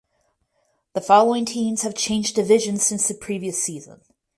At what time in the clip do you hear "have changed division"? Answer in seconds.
1.83-2.77